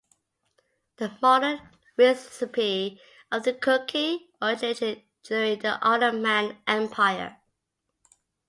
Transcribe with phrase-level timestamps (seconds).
[0.95, 1.61] The modern
[1.95, 2.99] recipe
[3.31, 7.37] of the cookie originated during the Ottoman Empire.